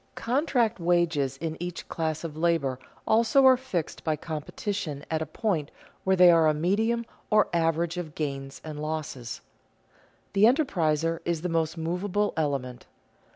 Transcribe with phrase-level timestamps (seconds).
[0.15, 5.69] Contract wages in each class of labor also are fixed by competition at a point
[6.03, 9.41] where they are a medium or average of gains and losses.
[10.33, 12.87] The enterpriser is the most movable element.